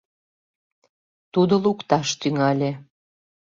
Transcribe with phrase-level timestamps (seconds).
[1.33, 2.71] Тудо лукташ тӱҥале.